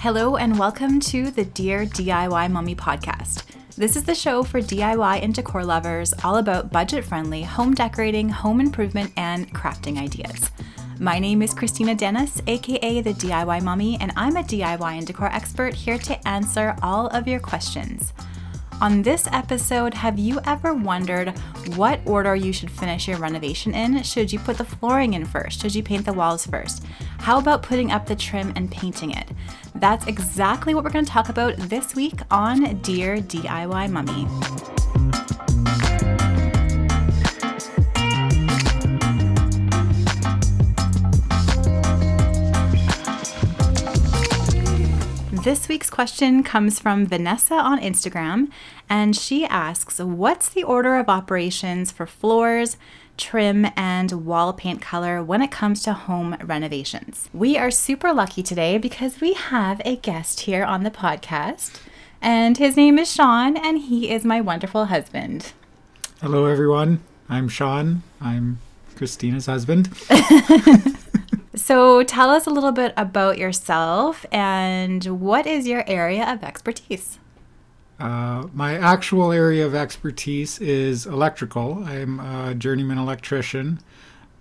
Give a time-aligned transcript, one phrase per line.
[0.00, 3.44] Hello, and welcome to the Dear DIY Mommy podcast.
[3.76, 8.30] This is the show for DIY and decor lovers, all about budget friendly home decorating,
[8.30, 10.52] home improvement, and crafting ideas.
[10.98, 15.26] My name is Christina Dennis, aka the DIY Mommy, and I'm a DIY and decor
[15.26, 18.14] expert here to answer all of your questions.
[18.82, 21.38] On this episode, have you ever wondered
[21.76, 24.02] what order you should finish your renovation in?
[24.02, 25.60] Should you put the flooring in first?
[25.60, 26.86] Should you paint the walls first?
[27.18, 29.28] How about putting up the trim and painting it?
[29.74, 34.99] That's exactly what we're going to talk about this week on Dear DIY Mommy.
[45.42, 48.50] This week's question comes from Vanessa on Instagram,
[48.90, 52.76] and she asks What's the order of operations for floors,
[53.16, 57.30] trim, and wall paint color when it comes to home renovations?
[57.32, 61.80] We are super lucky today because we have a guest here on the podcast,
[62.20, 65.54] and his name is Sean, and he is my wonderful husband.
[66.20, 67.00] Hello, everyone.
[67.30, 68.02] I'm Sean.
[68.20, 68.58] I'm
[68.94, 69.88] Christina's husband.
[71.54, 77.18] So, tell us a little bit about yourself and what is your area of expertise?
[77.98, 81.82] Uh, my actual area of expertise is electrical.
[81.84, 83.80] I'm a journeyman electrician,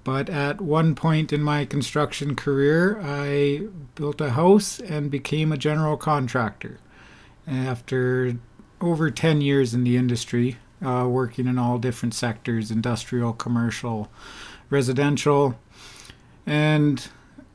[0.04, 5.58] but at one point in my construction career, I built a house and became a
[5.58, 6.80] general contractor.
[7.48, 8.38] After
[8.80, 14.10] over 10 years in the industry, uh, working in all different sectors industrial, commercial,
[14.70, 15.60] residential,
[16.50, 17.08] and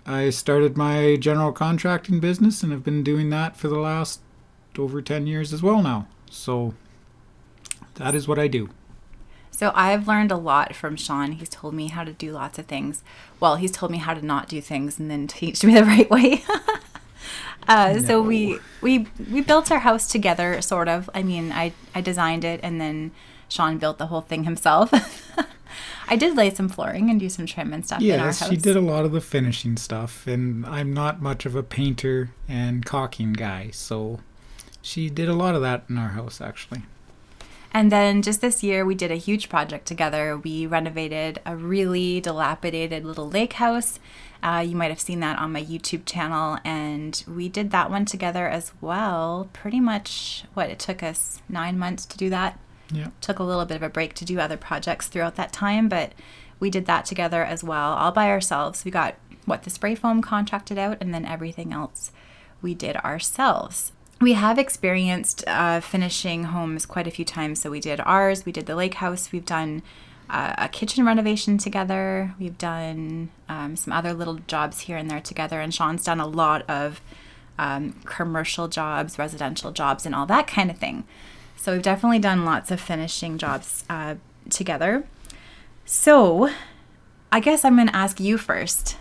[0.07, 4.21] I started my general contracting business and have been doing that for the last
[4.79, 6.07] over 10 years as well now.
[6.31, 6.75] So
[7.95, 8.71] that is what I do.
[9.51, 11.33] So I've learned a lot from Sean.
[11.33, 13.03] He's told me how to do lots of things.
[13.41, 16.11] Well, he's told me how to not do things and then teach me the right
[16.11, 16.45] way.
[17.69, 17.99] uh, no.
[18.01, 21.09] So we we we built our house together, sort of.
[21.15, 23.13] I mean, I I designed it and then
[23.49, 24.93] Sean built the whole thing himself.
[26.09, 28.49] I did lay some flooring and do some trim and stuff yes, in our house.
[28.49, 32.31] she did a lot of the finishing stuff, and I'm not much of a painter
[32.49, 34.21] and caulking guy, so
[34.83, 36.83] she did a lot of that in our house actually.
[37.77, 40.37] And then just this year, we did a huge project together.
[40.37, 43.99] We renovated a really dilapidated little lake house.
[44.45, 48.05] Uh, you might have seen that on my YouTube channel, and we did that one
[48.05, 49.49] together as well.
[49.53, 52.61] Pretty much what it took us nine months to do that.
[52.91, 53.09] Yeah.
[53.21, 56.13] Took a little bit of a break to do other projects throughout that time, but
[56.61, 58.85] we did that together as well, all by ourselves.
[58.85, 62.13] We got what the spray foam contracted out, and then everything else
[62.63, 63.93] we did ourselves.
[64.21, 67.61] We have experienced uh, finishing homes quite a few times.
[67.61, 69.83] So we did ours, we did the lake house, we've done
[70.31, 75.21] uh, a kitchen renovation together, we've done um, some other little jobs here and there
[75.21, 77.03] together, and Sean's done a lot of
[77.59, 81.05] um, commercial jobs, residential jobs, and all that kind of thing.
[81.65, 84.17] So we've definitely done lots of finishing jobs uh,
[84.51, 85.07] together.
[85.87, 86.51] So
[87.33, 88.99] I guess I'm going to ask you first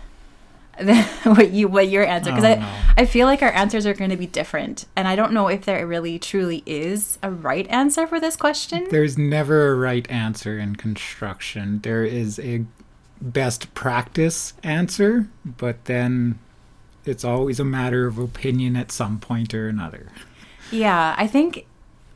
[1.24, 2.74] what you what your answer because oh, I no.
[2.96, 5.66] I feel like our answers are going to be different and I don't know if
[5.66, 8.86] there really truly is a right answer for this question.
[8.90, 11.80] There's never a right answer in construction.
[11.82, 12.64] There is a
[13.20, 16.38] best practice answer, but then
[17.04, 20.08] it's always a matter of opinion at some point or another.
[20.72, 21.66] Yeah, I think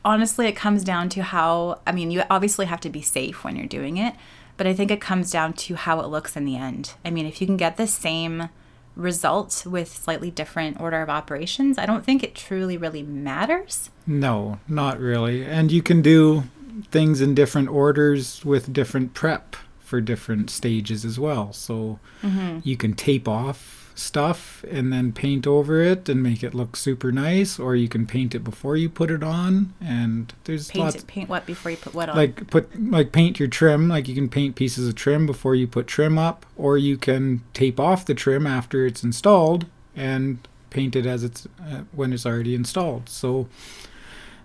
[0.03, 3.55] honestly, it comes down to how, I mean, you obviously have to be safe when
[3.55, 4.15] you're doing it,
[4.57, 6.93] but I think it comes down to how it looks in the end.
[7.05, 8.49] I mean, if you can get the same
[8.95, 13.89] result with slightly different order of operations, I don't think it truly really matters.
[14.05, 15.45] No, not really.
[15.45, 16.43] And you can do
[16.91, 21.53] things in different orders with different prep for different stages as well.
[21.53, 22.59] So mm-hmm.
[22.63, 27.11] you can tape off stuff and then paint over it and make it look super
[27.11, 30.95] nice or you can paint it before you put it on and there's paint lots
[30.95, 32.15] it, paint what before you put what on?
[32.15, 35.67] Like put like paint your trim like you can paint pieces of trim before you
[35.67, 40.95] put trim up or you can tape off the trim after it's installed and paint
[40.95, 43.09] it as it's uh, when it's already installed.
[43.09, 43.47] So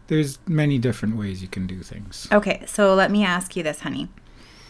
[0.08, 2.29] there's many different ways you can do things.
[2.32, 4.08] Okay so let me ask you this honey.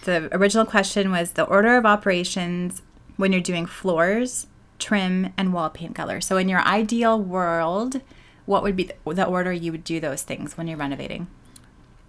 [0.05, 2.83] The original question was the order of operations
[3.17, 4.47] when you're doing floors
[4.79, 6.21] trim, and wall paint color.
[6.21, 8.01] So, in your ideal world,
[8.47, 11.29] what would be the order you would do those things when you're renovating?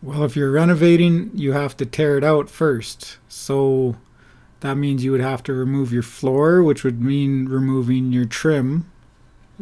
[0.01, 3.17] Well, if you're renovating, you have to tear it out first.
[3.27, 3.95] So
[4.59, 8.91] that means you would have to remove your floor, which would mean removing your trim,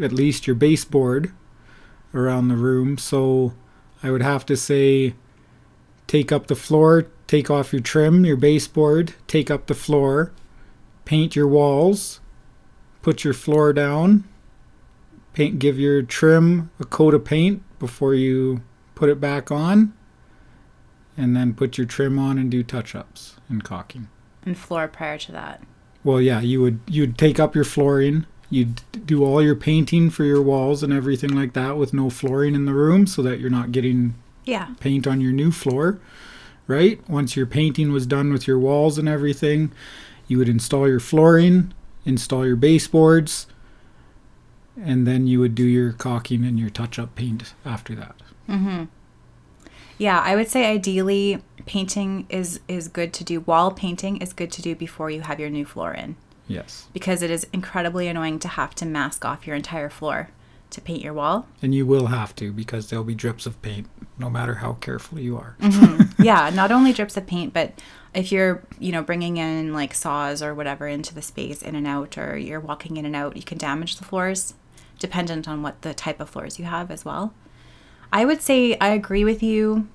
[0.01, 1.31] at least your baseboard
[2.13, 2.97] around the room.
[2.97, 3.53] So
[4.01, 5.13] I would have to say
[6.07, 10.33] take up the floor, take off your trim, your baseboard, take up the floor,
[11.05, 12.19] paint your walls,
[13.03, 14.23] put your floor down,
[15.33, 18.61] paint give your trim a coat of paint before you
[18.95, 19.93] put it back on
[21.15, 24.07] and then put your trim on and do touch-ups and caulking.
[24.45, 25.61] And floor prior to that.
[26.03, 30.23] Well, yeah, you would you'd take up your flooring, you'd do all your painting for
[30.23, 33.49] your walls and everything like that with no flooring in the room so that you're
[33.49, 34.15] not getting
[34.45, 34.69] Yeah.
[34.79, 35.99] paint on your new floor,
[36.67, 36.99] right?
[37.09, 39.71] Once your painting was done with your walls and everything,
[40.27, 41.73] you would install your flooring,
[42.05, 43.47] install your baseboards,
[44.81, 48.15] and then you would do your caulking and your touch-up paint after that.
[48.49, 48.85] Mm-hmm.
[49.97, 53.39] Yeah, I would say ideally painting is is good to do.
[53.41, 56.15] Wall painting is good to do before you have your new floor in
[56.47, 56.87] Yes.
[56.91, 60.29] because it is incredibly annoying to have to mask off your entire floor
[60.71, 61.47] to paint your wall.
[61.61, 65.19] And you will have to because there'll be drips of paint no matter how careful
[65.19, 65.55] you are.
[66.19, 67.79] yeah, not only drips of paint, but
[68.13, 71.87] if you're, you know, bringing in like saws or whatever into the space in and
[71.87, 74.53] out, or you're walking in and out, you can damage the floors,
[74.99, 77.33] dependent on what the type of floors you have as well.
[78.11, 79.87] I would say I agree with you.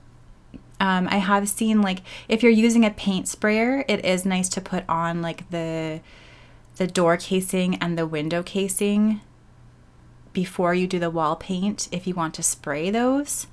[0.81, 4.61] Um, I have seen like if you're using a paint sprayer, it is nice to
[4.61, 6.01] put on like the
[6.77, 9.21] the door casing and the window casing
[10.33, 13.49] before you do the wall paint if you want to spray those.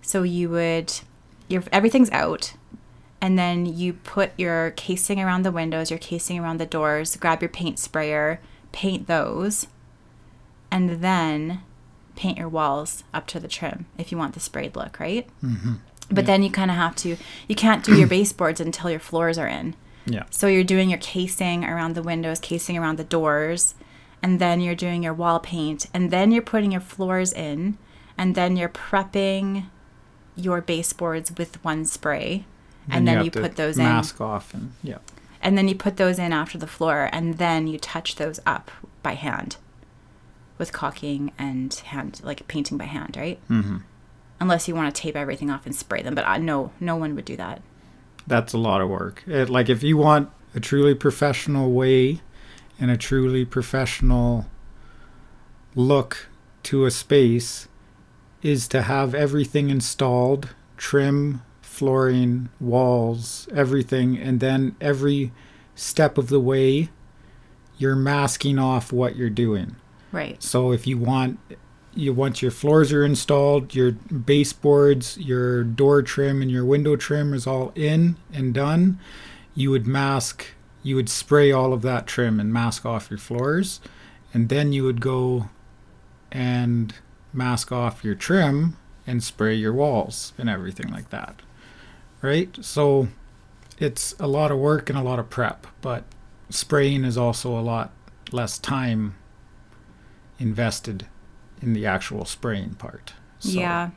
[0.00, 1.00] So you would
[1.48, 2.54] your everything's out
[3.22, 7.40] and then you put your casing around the windows, your casing around the doors, grab
[7.40, 8.40] your paint sprayer,
[8.72, 9.66] paint those,
[10.70, 11.60] and then
[12.16, 15.26] paint your walls up to the trim if you want the sprayed look, right?
[15.42, 15.74] Mm-hmm.
[16.10, 16.26] But Yeah.
[16.26, 17.16] then you kind of have to,
[17.48, 19.74] you can't do your baseboards until your floors are in.
[20.04, 20.24] Yeah.
[20.30, 23.74] So you're doing your casing around the windows, casing around the doors,
[24.22, 27.78] and then you're doing your wall paint, and then you're putting your floors in,
[28.18, 29.66] and then you're prepping
[30.34, 32.44] your baseboards with one spray,
[32.88, 34.98] and then you to put those in, mask off and yeah.
[35.42, 38.70] and then you put those in after the floor, and then you touch those up
[39.02, 39.56] by hand
[40.58, 43.40] with caulking and hand, like painting by hand, right?
[43.48, 43.78] Mm-hmm.
[44.40, 47.14] Unless you want to tape everything off and spray them, but I, no, no one
[47.14, 47.62] would do that.
[48.26, 49.22] That's a lot of work.
[49.26, 52.20] It, like if you want a truly professional way
[52.78, 54.46] and a truly professional
[55.74, 56.28] look
[56.64, 57.68] to a space
[58.42, 61.42] is to have everything installed, trim,
[61.82, 65.32] flooring, walls, everything, and then every
[65.74, 66.88] step of the way
[67.76, 69.74] you're masking off what you're doing.
[70.12, 70.40] Right.
[70.40, 71.40] So if you want
[71.92, 77.34] you once your floors are installed, your baseboards, your door trim and your window trim
[77.34, 79.00] is all in and done,
[79.56, 80.46] you would mask
[80.84, 83.80] you would spray all of that trim and mask off your floors
[84.32, 85.48] and then you would go
[86.30, 86.94] and
[87.32, 91.42] mask off your trim and spray your walls and everything like that.
[92.22, 92.56] Right?
[92.64, 93.08] So
[93.78, 96.04] it's a lot of work and a lot of prep, but
[96.50, 97.92] spraying is also a lot
[98.30, 99.16] less time
[100.38, 101.06] invested
[101.60, 103.14] in the actual spraying part.
[103.38, 103.90] So, Yeah.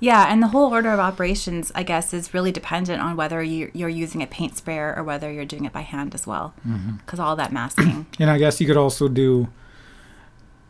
[0.00, 3.70] Yeah, and the whole order of operations, I guess, is really dependent on whether you,
[3.72, 6.52] you're using a paint sprayer or whether you're doing it by hand as well.
[6.66, 6.96] Mm-hmm.
[6.96, 8.06] Because all that masking.
[8.18, 9.48] And I guess you could also do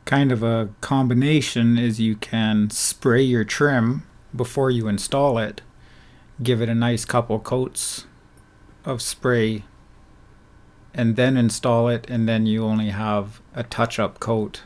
[0.05, 4.03] kind of a combination is you can spray your trim
[4.35, 5.63] before you install it,
[6.43, 8.07] give it a nice couple coats
[8.85, 9.65] of spray
[10.95, 14.63] and then install it and then you only have a touch-up coat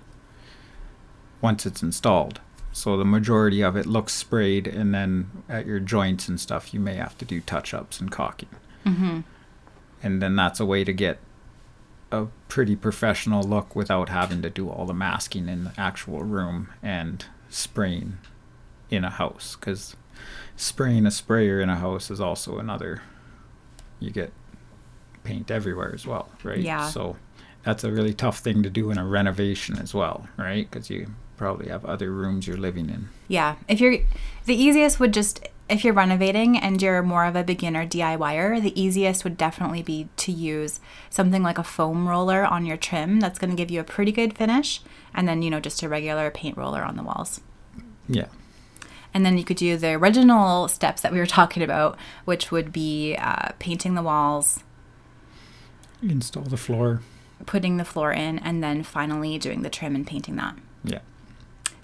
[1.40, 2.40] once it's installed.
[2.72, 6.80] So the majority of it looks sprayed and then at your joints and stuff you
[6.80, 8.48] may have to do touch-ups and caulking.
[8.84, 9.20] hmm
[10.02, 11.18] and then that's a way to get
[12.10, 16.68] a pretty professional look without having to do all the masking in the actual room
[16.82, 18.18] and spraying
[18.90, 19.96] in a house because
[20.56, 23.02] spraying a sprayer in a house is also another
[24.00, 24.32] you get
[25.24, 26.88] paint everywhere as well right Yeah.
[26.88, 27.16] so
[27.62, 31.08] that's a really tough thing to do in a renovation as well right because you
[31.36, 33.56] probably have other rooms you're living in Yeah.
[33.66, 33.98] If you're,
[34.44, 38.80] the easiest would just, if you're renovating and you're more of a beginner DIYer, the
[38.80, 40.78] easiest would definitely be to use
[41.10, 43.18] something like a foam roller on your trim.
[43.18, 44.82] That's going to give you a pretty good finish.
[45.14, 47.40] And then, you know, just a regular paint roller on the walls.
[48.08, 48.26] yeah
[49.14, 52.72] And then you could do the original steps that we were talking about, which would
[52.72, 54.64] be uh, painting the walls,
[56.02, 57.00] install the floor.
[57.46, 60.56] Putting the floor in, and then finally doing the trim and painting that.
[60.84, 61.00] yeah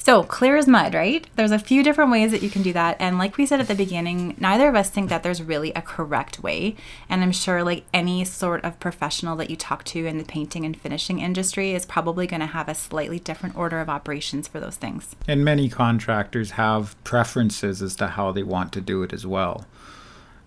[0.00, 1.26] So clear as mud, right?
[1.36, 2.96] There's a few different ways that you can do that.
[2.98, 5.82] And like we said at the beginning, neither of us think that there's really a
[5.82, 6.76] correct way.
[7.08, 10.64] And I'm sure like any sort of professional that you talk to in the painting
[10.64, 14.60] and finishing industry is probably going to have a slightly different order of operations for
[14.60, 15.14] those things.
[15.26, 19.66] And many contractors have preferences as to how they want to do it as well.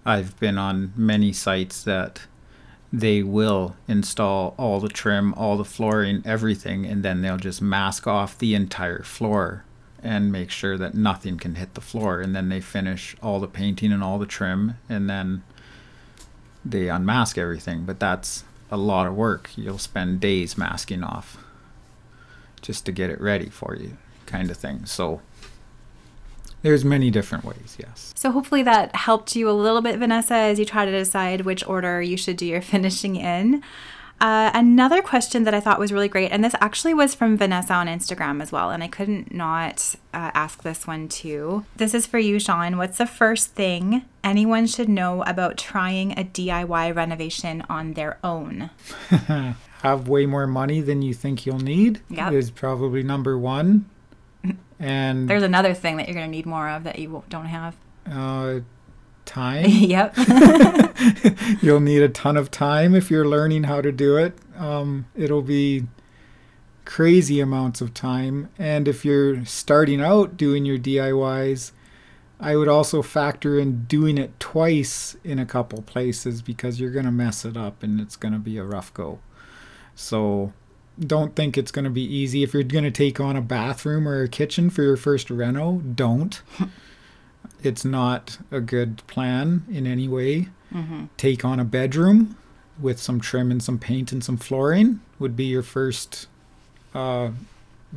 [0.05, 2.21] I've been on many sites that
[2.93, 8.05] they will install all the trim, all the flooring, everything, and then they'll just mask
[8.05, 9.63] off the entire floor
[10.03, 12.19] and make sure that nothing can hit the floor.
[12.19, 15.43] And then they finish all the painting and all the trim, and then
[16.65, 17.85] they unmask everything.
[17.85, 19.51] But that's a lot of work.
[19.55, 21.37] You'll spend days masking off
[22.61, 24.85] just to get it ready for you, kind of thing.
[24.85, 25.21] So
[26.61, 28.13] there's many different ways, yes.
[28.15, 31.65] So hopefully that helped you a little bit, Vanessa, as you try to decide which
[31.67, 33.63] order you should do your finishing in.
[34.19, 37.73] Uh, another question that I thought was really great, and this actually was from Vanessa
[37.73, 41.65] on Instagram as well, and I couldn't not uh, ask this one too.
[41.75, 42.77] This is for you, Sean.
[42.77, 48.69] What's the first thing anyone should know about trying a DIY renovation on their own?
[49.81, 52.33] Have way more money than you think you'll need Yep.
[52.33, 53.89] is probably number one.
[54.81, 57.45] And There's another thing that you're going to need more of that you won't- don't
[57.45, 57.75] have.
[58.11, 58.59] uh,
[59.23, 59.65] time.
[59.69, 60.13] yep.
[61.61, 64.37] You'll need a ton of time if you're learning how to do it.
[64.57, 65.85] Um, it'll be
[66.85, 68.49] crazy amounts of time.
[68.57, 71.71] And if you're starting out doing your DIYs,
[72.39, 77.05] I would also factor in doing it twice in a couple places because you're going
[77.05, 79.19] to mess it up and it's going to be a rough go.
[79.93, 80.51] So
[80.99, 82.43] don't think it's going to be easy.
[82.43, 85.77] If you're going to take on a bathroom or a kitchen for your first reno,
[85.77, 86.41] don't.
[87.63, 92.37] it's not a good plan in any way hmm take on a bedroom
[92.79, 96.27] with some trim and some paint and some flooring would be your first
[96.95, 97.29] uh,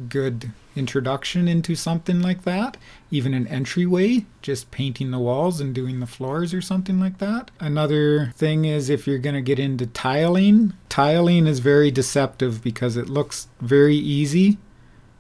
[0.09, 2.76] good introduction into something like that.
[3.11, 7.50] Even an entryway, just painting the walls and doing the floors or something like that.
[7.61, 12.97] Another thing is if you're going to get into tiling, tiling is very deceptive because
[12.97, 14.59] it looks very easy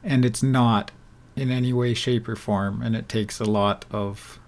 [0.02, 0.90] and it's not
[1.36, 2.82] in any way, shape, or form.
[2.82, 4.38] And it takes a lot of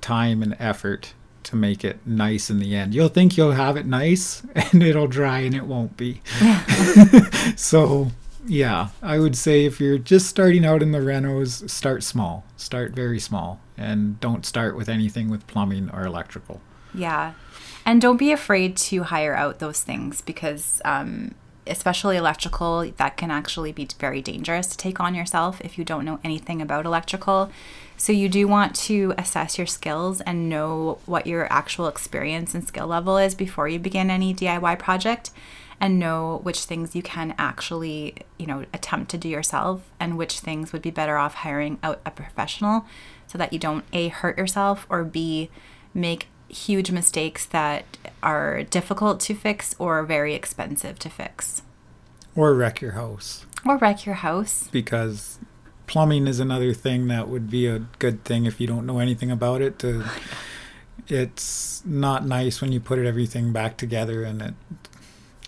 [0.00, 1.14] time and effort
[1.44, 2.94] to make it nice in the end.
[2.94, 6.22] You'll think you'll have it nice and it'll dry and it won't be.
[7.56, 8.10] so,
[8.46, 12.44] yeah, I would say if you're just starting out in the renos, start small.
[12.56, 16.60] Start very small and don't start with anything with plumbing or electrical.
[16.94, 17.34] Yeah.
[17.84, 21.34] And don't be afraid to hire out those things because, um,
[21.66, 26.04] especially electrical, that can actually be very dangerous to take on yourself if you don't
[26.04, 27.50] know anything about electrical.
[27.96, 32.66] So, you do want to assess your skills and know what your actual experience and
[32.66, 35.30] skill level is before you begin any DIY project
[35.80, 40.40] and know which things you can actually, you know, attempt to do yourself and which
[40.40, 42.86] things would be better off hiring out a professional
[43.26, 45.50] so that you don't A, hurt yourself or B,
[45.92, 47.84] make huge mistakes that
[48.22, 51.62] are difficult to fix or very expensive to fix.
[52.36, 54.68] Or wreck your house Or wreck your house.
[54.72, 55.38] because
[55.86, 59.30] plumbing is another thing that would be a good thing if you don't know anything
[59.30, 60.02] about it to
[61.08, 64.54] it's not nice when you put it everything back together and it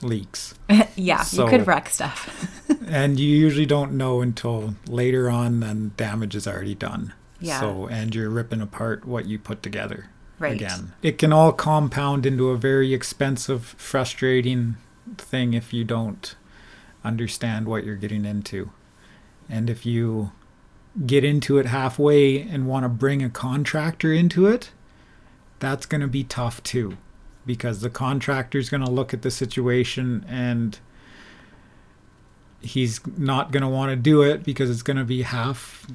[0.02, 0.54] leaks.
[0.96, 2.60] yeah, So- you could wreck stuff.
[2.86, 7.58] and you usually don't know until later on then damage is already done Yeah.
[7.60, 10.06] so and you're ripping apart what you put together
[10.38, 10.52] Right.
[10.54, 14.76] again it can all compound into a very expensive frustrating
[15.18, 16.36] thing if you don't
[17.04, 18.70] understand what you're getting into
[19.48, 20.30] and if you
[21.06, 24.70] get into it halfway and want to bring a contractor into it
[25.58, 26.96] that's going to be tough too
[27.46, 30.78] because the contractor's going to look at the situation and
[32.60, 35.86] he's not going to want to do it because it's going to be half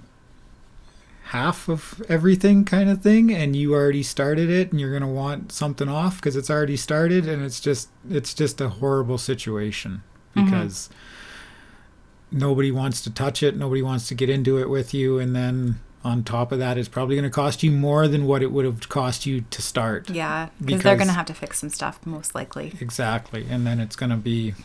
[1.25, 5.08] half of everything kind of thing and you already started it and you're going to
[5.08, 10.03] want something off because it's already started and it's just it's just a horrible situation
[10.36, 10.46] Mhm.
[10.46, 10.89] because
[12.31, 15.79] nobody wants to touch it nobody wants to get into it with you and then
[16.03, 18.65] on top of that it's probably going to cost you more than what it would
[18.65, 22.00] have cost you to start yeah, because they're going to have to fix some stuff,
[22.05, 22.74] most likely.
[22.79, 23.46] Exactly.
[23.50, 24.55] And then it's going to be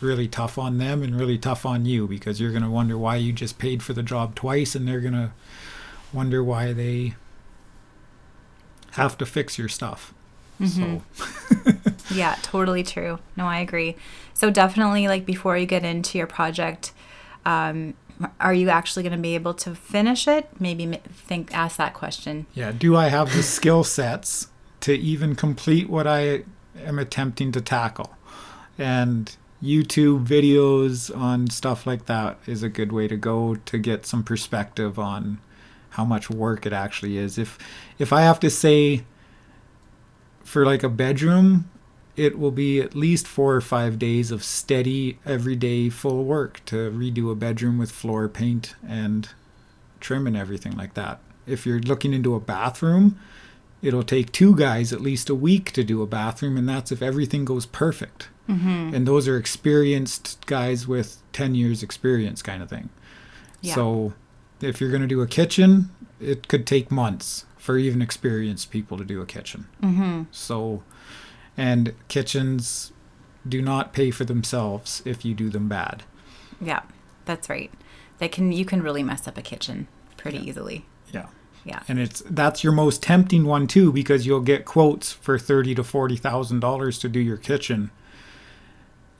[0.00, 3.16] really tough on them and really tough on you because you're going to wonder why
[3.16, 5.32] you just paid for the job twice and they're going to
[6.12, 7.14] wonder why they
[8.92, 10.14] have to fix your stuff.
[10.60, 11.02] Mhm.
[11.14, 11.72] So,
[12.14, 13.18] Yeah, totally true.
[13.36, 13.96] No, I agree.
[14.34, 16.92] So definitely, like before you get into your project,
[17.44, 17.94] um,
[18.40, 20.48] are you actually going to be able to finish it?
[20.58, 22.46] Maybe think ask that question.
[22.54, 24.48] yeah, do I have the skill sets
[24.80, 26.44] to even complete what I
[26.76, 28.16] am attempting to tackle?
[28.76, 34.06] And YouTube videos on stuff like that is a good way to go to get
[34.06, 35.40] some perspective on
[35.90, 37.38] how much work it actually is.
[37.38, 37.58] If
[37.98, 39.04] if I have to say
[40.44, 41.68] for like a bedroom,
[42.18, 46.90] it will be at least 4 or 5 days of steady everyday full work to
[46.90, 49.28] redo a bedroom with floor paint and
[50.00, 51.20] trim and everything like that.
[51.46, 53.18] If you're looking into a bathroom,
[53.80, 57.00] it'll take two guys at least a week to do a bathroom, and that's if
[57.02, 58.28] everything goes perfect.
[58.48, 58.94] Mm-hmm.
[58.94, 62.88] And those are experienced guys with 10 years experience, kind of thing.
[63.60, 63.74] Yeah.
[63.74, 64.14] So
[64.60, 68.98] if you're going to do a kitchen, it could take months for even experienced people
[68.98, 69.68] to do a kitchen.
[69.82, 70.22] Mm-hmm.
[70.32, 70.82] So,
[71.58, 72.92] and kitchens
[73.46, 76.04] do not pay for themselves if you do them bad.
[76.60, 76.82] Yeah,
[77.26, 77.70] that's right.
[78.18, 79.86] They can you can really mess up a kitchen
[80.16, 80.44] pretty Yeah.
[80.44, 80.86] easily.
[81.12, 81.26] Yeah.
[81.64, 81.82] Yeah.
[81.88, 85.84] And it's that's your most tempting one too because you'll get quotes for thirty to
[85.84, 87.90] forty thousand dollars to do your kitchen,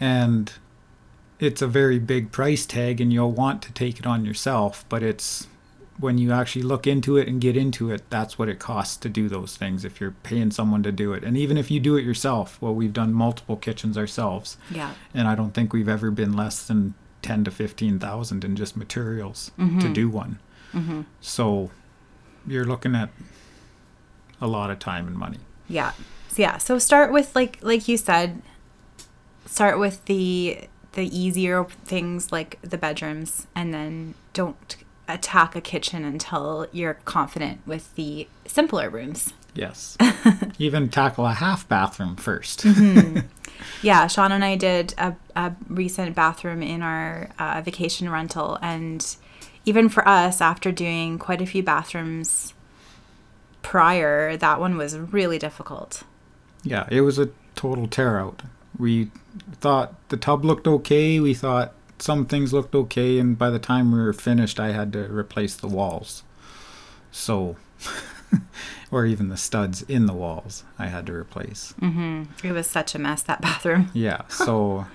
[0.00, 0.52] and
[1.38, 4.85] it's a very big price tag, and you'll want to take it on yourself.
[4.88, 5.47] But it's
[6.00, 9.09] when you actually look into it and get into it, that's what it costs to
[9.09, 9.85] do those things.
[9.85, 12.75] If you're paying someone to do it, and even if you do it yourself, well,
[12.75, 14.93] we've done multiple kitchens ourselves, Yeah.
[15.12, 18.76] and I don't think we've ever been less than ten to fifteen thousand in just
[18.76, 19.93] materials to Mhm.
[19.95, 20.38] do one.
[20.73, 21.00] Mm-hmm.
[21.21, 21.71] So
[22.47, 23.11] you're looking at
[24.40, 25.38] a lot of time and money.
[25.69, 25.93] Yeah.
[26.28, 26.59] So yeah.
[26.59, 28.40] So start with like like you said,
[29.47, 34.76] start with the the easier things like the bedrooms, and then don't
[35.08, 39.32] attack a kitchen until you're confident with the simpler rooms.
[39.54, 39.96] Yes.
[40.58, 43.18] Even tackle a half bathroom 1st Mm-hmm.
[43.82, 49.04] Yeah, Sean and I did a, a recent bathroom in our uh, vacation rental, and
[49.64, 52.54] even for us, after doing quite a few bathrooms
[53.62, 56.04] prior, that one was really difficult.
[56.62, 58.42] yeah, it was a total tear out.
[58.78, 59.10] We
[59.60, 61.18] thought the tub looked okay.
[61.18, 64.93] We thought some things looked okay, and by the time we were finished, I had
[64.93, 66.23] to replace the walls.
[67.11, 67.57] So,
[68.90, 71.73] or even the studs in the walls, I had to replace.
[71.81, 73.90] hmm It was such a mess that bathroom.
[73.95, 74.87] Yeah, so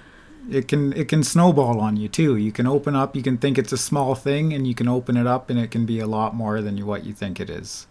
[0.50, 2.36] it can it can snowball on you too.
[2.36, 5.18] You can open up, you can think it's a small thing, and you can open
[5.18, 7.50] it up, and it can be a lot more than you, what you think it
[7.50, 7.88] is.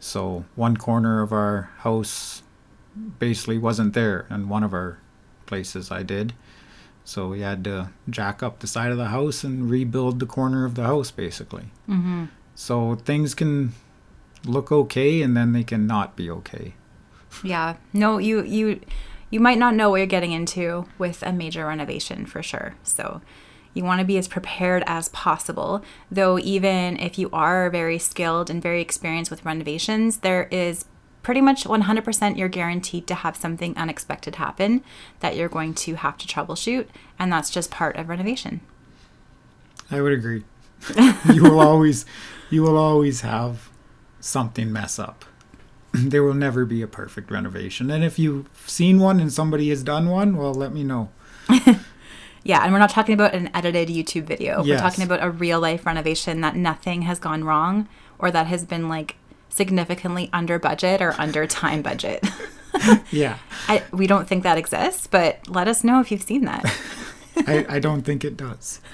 [0.00, 2.42] So one corner of our house
[3.18, 4.98] basically wasn't there, and one of our
[5.46, 6.32] places I did.
[7.04, 10.64] So we had to jack up the side of the house and rebuild the corner
[10.64, 11.66] of the house basically.
[11.86, 13.72] hmm So things can
[14.46, 16.74] look okay, and then they can not be okay.
[17.42, 17.76] Yeah.
[17.92, 18.80] No, you you
[19.30, 22.76] you might not know what you're getting into with a major renovation for sure.
[22.84, 23.20] So
[23.74, 25.82] you want to be as prepared as possible.
[26.10, 30.84] Though even if you are very skilled and very experienced with renovations, there is
[31.24, 34.84] pretty much 100% you're guaranteed to have something unexpected happen
[35.18, 36.86] that you're going to have to troubleshoot,
[37.18, 38.60] and that's just part of renovation.
[39.90, 40.44] I would agree.
[41.32, 42.04] you will always
[42.50, 43.70] you will always have
[44.20, 45.24] something mess up.
[45.92, 47.90] there will never be a perfect renovation.
[47.90, 51.10] And if you've seen one and somebody has done one, well let me know.
[52.46, 54.62] Yeah, and we're not talking about an edited YouTube video.
[54.62, 58.66] We're talking about a real life renovation that nothing has gone wrong or that has
[58.66, 59.16] been like
[59.54, 62.24] significantly under budget or under time budget.
[63.12, 63.38] Yeah.
[63.68, 66.64] I, we don't think that exists, but let us know if you've seen that.
[67.46, 68.80] I, I don't think it does.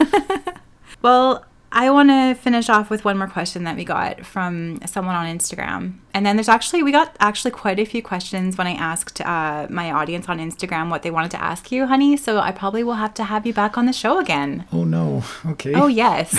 [1.02, 5.14] Well, I want to finish off with one more question that we got from someone
[5.14, 5.94] on Instagram.
[6.12, 9.66] And then there's actually, we got actually quite a few questions when I asked uh,
[9.70, 12.16] my audience on Instagram what they wanted to ask you, honey.
[12.16, 14.66] So I probably will have to have you back on the show again.
[14.72, 15.22] Oh no.
[15.46, 15.72] Okay.
[15.74, 16.32] Oh, yes.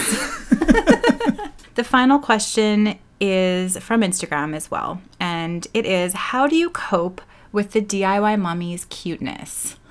[1.75, 5.01] the final question is from Instagram as well.
[5.19, 9.77] And it is How do you cope with the DIY mommy's cuteness?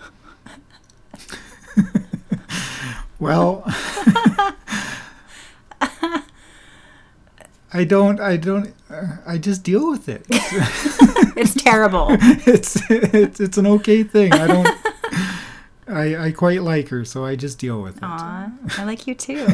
[3.20, 3.64] Well
[7.72, 10.26] I don't I don't uh, I just deal with it.
[11.36, 12.08] It's terrible.
[12.46, 14.32] it's it's it's an okay thing.
[14.32, 14.68] I don't
[15.86, 18.02] I I quite like her, so I just deal with it.
[18.02, 19.46] Aw, I like you too.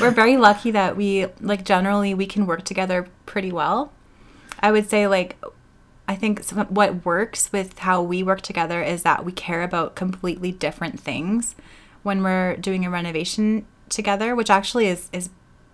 [0.00, 3.92] We're very lucky that we, like, generally we can work together pretty well.
[4.58, 5.36] I would say, like,
[6.08, 9.94] I think some, what works with how we work together is that we care about
[9.94, 11.54] completely different things
[12.02, 15.28] when we're doing a renovation together, which actually is, is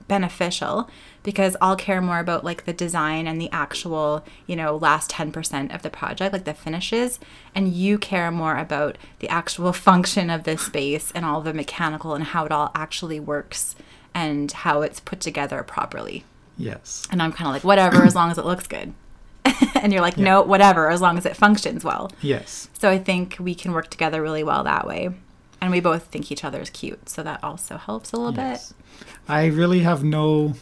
[0.08, 0.88] beneficial
[1.22, 5.74] because I'll care more about like the design and the actual, you know, last 10%
[5.74, 7.18] of the project, like the finishes,
[7.54, 12.14] and you care more about the actual function of the space and all the mechanical
[12.14, 13.74] and how it all actually works
[14.16, 16.24] and how it's put together properly.
[16.56, 17.06] Yes.
[17.10, 18.94] And I'm kind of like, whatever, as long as it looks good.
[19.74, 22.10] and you're like, no, whatever, as long as it functions well.
[22.22, 22.70] Yes.
[22.78, 25.10] So I think we can work together really well that way.
[25.60, 27.10] And we both think each other is cute.
[27.10, 28.72] So that also helps a little Yes.
[28.72, 29.06] bit.
[29.28, 30.54] I really have no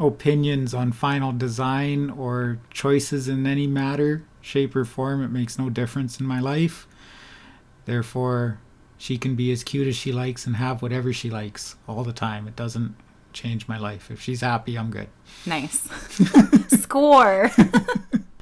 [0.00, 5.22] opinions on final design or choices in any matter, shape, or form.
[5.22, 6.88] It makes no difference in my life.
[7.84, 8.58] Therefore,
[9.04, 12.12] she can be as cute as she likes and have whatever she likes all the
[12.14, 12.48] time.
[12.48, 12.96] It doesn't
[13.34, 14.10] change my life.
[14.10, 15.08] If she's happy, I'm good.
[15.44, 15.86] Nice.
[16.68, 17.50] Score.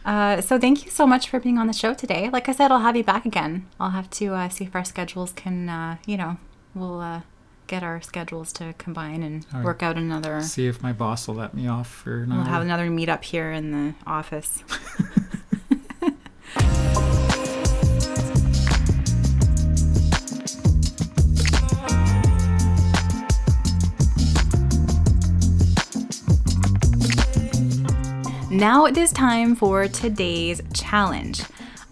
[0.04, 2.28] Uh, so thank you so much for being on the show today.
[2.28, 3.68] Like I said, I'll have you back again.
[3.78, 6.38] I'll have to uh, see if our schedules can, uh, you know,
[6.74, 7.20] we'll uh,
[7.68, 9.62] get our schedules to combine and right.
[9.62, 10.40] work out another.
[10.40, 12.40] See if my boss will let me off for another.
[12.40, 14.64] We'll have another meetup here in the office.
[28.62, 31.42] Now it is time for today's challenge.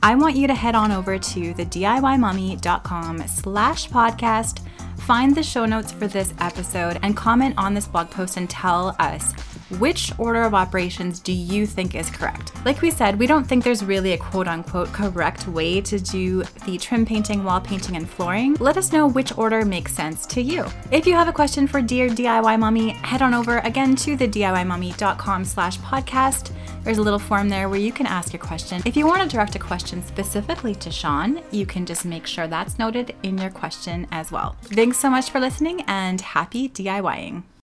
[0.05, 4.61] I want you to head on over to the DIYmommy.com slash podcast,
[4.99, 8.95] find the show notes for this episode, and comment on this blog post and tell
[9.01, 9.33] us
[9.81, 12.53] which order of operations do you think is correct?
[12.65, 16.45] Like we said, we don't think there's really a quote unquote correct way to do
[16.67, 18.55] the trim painting, wall painting, and flooring.
[18.61, 20.67] Let us know which order makes sense to you.
[20.93, 24.29] If you have a question for Dear DIY Mommy, head on over again to the
[24.29, 26.53] DIYmommy.com slash podcast.
[26.85, 28.83] There's a little form there where you can ask your question.
[28.87, 32.47] If you want to direct a question specifically to Sean, you can just make sure
[32.47, 34.57] that's noted in your question as well.
[34.63, 37.43] Thanks so much for listening and happy DIYing.